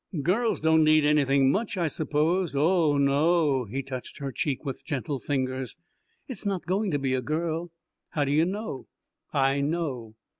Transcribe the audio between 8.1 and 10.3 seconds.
d'you know?" "I know."